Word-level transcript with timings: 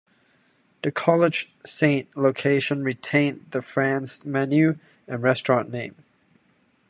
The 0.81 0.91
College 0.91 1.53
Saint 1.63 2.17
location 2.17 2.83
retained 2.83 3.45
the 3.51 3.61
Fran's 3.61 4.25
menu 4.25 4.79
and 5.07 5.21
restaurant 5.21 5.69
name. 5.69 5.95